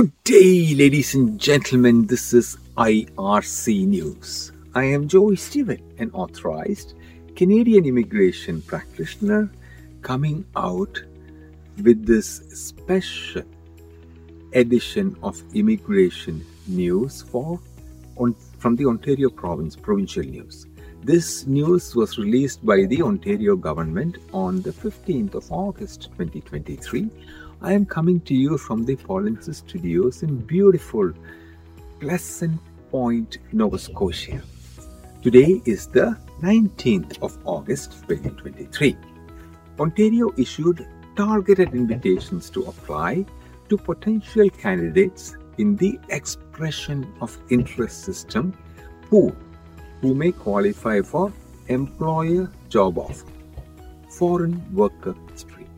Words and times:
Good 0.00 0.24
day, 0.24 0.74
ladies 0.76 1.14
and 1.14 1.38
gentlemen. 1.38 2.06
This 2.06 2.32
is 2.32 2.56
IRC 2.78 3.86
News. 3.86 4.50
I 4.74 4.84
am 4.84 5.06
Joy 5.06 5.34
Stephen, 5.34 5.82
an 5.98 6.10
authorized 6.12 6.94
Canadian 7.36 7.84
immigration 7.84 8.62
practitioner, 8.62 9.52
coming 10.00 10.46
out 10.56 11.02
with 11.82 12.06
this 12.06 12.40
special 12.48 13.42
edition 14.54 15.18
of 15.22 15.38
immigration 15.52 16.46
news 16.66 17.20
for 17.20 17.60
on, 18.16 18.34
from 18.56 18.76
the 18.76 18.86
Ontario 18.86 19.28
province 19.28 19.76
provincial 19.76 20.22
news. 20.22 20.66
This 21.02 21.46
news 21.46 21.96
was 21.96 22.18
released 22.18 22.64
by 22.64 22.84
the 22.84 23.00
Ontario 23.00 23.56
government 23.56 24.18
on 24.34 24.60
the 24.60 24.70
15th 24.70 25.34
of 25.34 25.50
August 25.50 26.10
2023 26.18 27.08
I 27.62 27.72
am 27.72 27.86
coming 27.86 28.20
to 28.22 28.34
you 28.34 28.58
from 28.58 28.84
the 28.84 28.96
Polinsys 28.96 29.56
Studios 29.56 30.22
in 30.22 30.36
beautiful 30.36 31.10
Pleasant 32.00 32.60
Point, 32.90 33.38
Nova 33.52 33.78
Scotia. 33.78 34.42
Today 35.22 35.62
is 35.64 35.86
the 35.86 36.18
19th 36.42 37.22
of 37.22 37.38
August 37.46 37.92
2023. 38.06 38.94
Ontario 39.78 40.30
issued 40.36 40.86
targeted 41.16 41.74
invitations 41.74 42.50
to 42.50 42.64
apply 42.64 43.24
to 43.70 43.78
potential 43.78 44.50
candidates 44.50 45.34
in 45.56 45.76
the 45.76 45.98
expression 46.10 47.10
of 47.22 47.38
interest 47.48 48.04
system 48.04 48.52
who, 49.08 49.34
who 50.00 50.14
may 50.14 50.32
qualify 50.32 51.00
for 51.02 51.32
employer 51.68 52.50
job 52.68 52.98
offer, 52.98 53.26
foreign 54.08 54.62
worker 54.74 55.14
stream. 55.34 55.68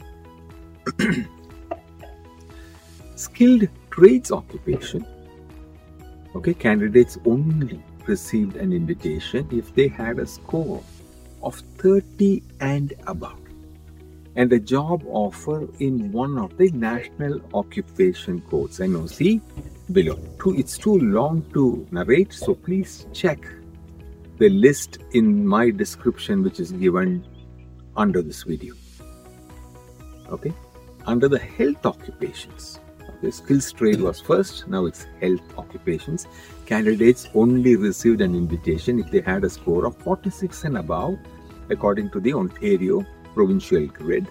skilled 3.17 3.69
trades 3.91 4.33
occupation, 4.33 5.05
okay, 6.35 6.55
candidates 6.55 7.19
only 7.27 7.83
received 8.07 8.57
an 8.57 8.73
invitation 8.73 9.47
if 9.53 9.75
they 9.75 9.89
had 9.89 10.19
a 10.19 10.27
score 10.27 10.83
of 11.43 11.57
30 11.79 12.43
and 12.61 12.95
above 13.07 13.39
and 14.37 14.53
a 14.53 14.59
job 14.59 15.03
offer 15.07 15.69
in 15.79 16.11
one 16.11 16.39
of 16.39 16.57
the 16.57 16.71
national 16.71 17.41
occupation 17.55 18.41
codes 18.43 18.79
NOC 18.79 19.41
below. 19.93 20.19
It's 20.47 20.79
too 20.79 20.99
long 20.99 21.45
to 21.53 21.87
narrate, 21.91 22.33
so 22.33 22.55
please 22.55 23.07
check 23.13 23.47
the 24.43 24.49
list 24.49 24.99
in 25.13 25.47
my 25.47 25.71
description, 25.71 26.43
which 26.43 26.59
is 26.59 26.73
given 26.73 27.25
under 27.97 28.21
this 28.21 28.43
video. 28.43 28.75
Okay, 30.29 30.53
under 31.07 31.29
the 31.29 31.39
health 31.39 31.87
occupations, 31.87 32.81
the 33.23 33.31
skills 33.31 33.71
trade 33.71 34.01
was 34.01 34.21
first, 34.21 34.67
now 34.67 34.87
it's 34.87 35.07
health 35.21 35.57
occupations. 35.57 36.27
Candidates 36.67 37.29
only 37.37 37.77
received 37.77 38.21
an 38.21 38.35
invitation 38.35 38.99
if 38.99 39.13
they 39.13 39.21
had 39.21 39.45
a 39.45 39.51
score 39.51 39.87
of 39.87 39.97
46 39.99 40.65
and 40.65 40.79
above, 40.79 41.19
according 41.71 42.11
to 42.11 42.19
the 42.19 42.35
Ontario 42.35 43.07
provincial 43.35 43.87
grid, 43.87 44.27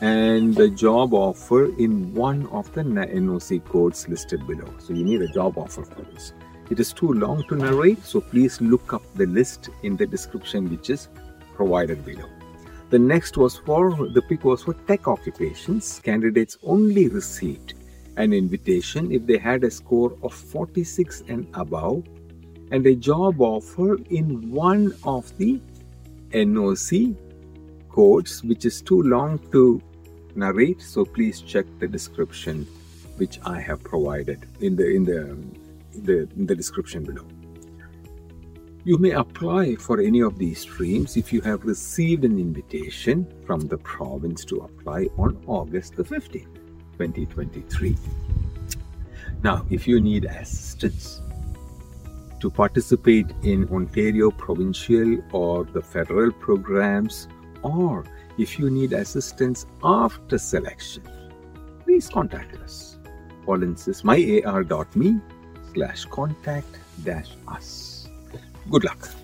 and 0.00 0.54
the 0.54 0.68
job 0.68 1.12
offer 1.12 1.64
in 1.80 2.14
one 2.14 2.46
of 2.50 2.72
the 2.74 2.82
NOC 2.82 3.64
codes 3.64 4.08
listed 4.08 4.46
below. 4.46 4.72
So 4.78 4.92
you 4.92 5.02
need 5.02 5.22
a 5.22 5.32
job 5.32 5.58
offer 5.58 5.82
for 5.82 6.02
this. 6.02 6.32
It 6.70 6.80
is 6.80 6.92
too 6.92 7.12
long 7.12 7.44
to 7.48 7.56
narrate, 7.56 8.04
so 8.04 8.20
please 8.20 8.60
look 8.60 8.92
up 8.92 9.02
the 9.14 9.26
list 9.26 9.70
in 9.82 9.96
the 9.96 10.06
description 10.06 10.68
which 10.68 10.90
is 10.90 11.08
provided 11.54 12.04
below. 12.04 12.28
The 12.90 12.98
next 12.98 13.36
was 13.36 13.56
for 13.56 13.90
the 13.90 14.22
pick 14.22 14.44
was 14.44 14.62
for 14.62 14.74
tech 14.74 15.08
occupations. 15.08 16.00
Candidates 16.02 16.58
only 16.62 17.08
received 17.08 17.74
an 18.16 18.32
invitation 18.32 19.12
if 19.12 19.26
they 19.26 19.38
had 19.38 19.64
a 19.64 19.70
score 19.70 20.16
of 20.22 20.34
46 20.34 21.22
and 21.28 21.46
above 21.54 22.04
and 22.70 22.86
a 22.86 22.94
job 22.94 23.40
offer 23.40 23.96
in 24.10 24.50
one 24.50 24.94
of 25.04 25.36
the 25.38 25.60
NOC 26.32 27.16
codes, 27.88 28.44
which 28.44 28.64
is 28.64 28.82
too 28.82 29.02
long 29.02 29.38
to 29.52 29.80
narrate. 30.34 30.82
So 30.82 31.04
please 31.04 31.40
check 31.40 31.66
the 31.78 31.88
description 31.88 32.66
which 33.16 33.38
I 33.44 33.60
have 33.60 33.82
provided 33.82 34.46
in 34.60 34.76
the 34.76 34.88
in 34.88 35.04
the 35.04 35.36
in 35.94 36.46
the, 36.46 36.54
description 36.54 37.04
below. 37.04 37.26
You 38.84 38.98
may 38.98 39.10
apply 39.10 39.74
for 39.76 40.00
any 40.00 40.20
of 40.20 40.38
these 40.38 40.60
streams 40.60 41.16
if 41.16 41.32
you 41.32 41.40
have 41.42 41.64
received 41.64 42.24
an 42.24 42.38
invitation 42.38 43.26
from 43.46 43.60
the 43.60 43.78
province 43.78 44.44
to 44.46 44.56
apply 44.60 45.08
on 45.18 45.42
August 45.46 45.96
the 45.96 46.04
15th. 46.04 46.58
2023. 46.98 47.96
Now, 49.42 49.64
if 49.70 49.86
you 49.86 50.00
need 50.00 50.24
assistance 50.24 51.22
to 52.40 52.50
participate 52.50 53.26
in 53.42 53.68
Ontario 53.68 54.30
provincial 54.30 55.18
or 55.32 55.64
the 55.64 55.82
federal 55.82 56.32
programs, 56.32 57.28
or 57.62 58.04
if 58.36 58.58
you 58.58 58.70
need 58.70 58.92
assistance 58.92 59.66
after 59.82 60.38
selection, 60.38 61.02
please 61.84 62.08
contact 62.08 62.56
us. 62.56 62.98
Polinsys 63.46 64.02
myar.me 64.02 65.20
slash 65.78 66.04
contact 66.06 66.78
dash 67.04 67.30
us. 67.46 68.08
Good 68.68 68.84
luck. 68.84 69.17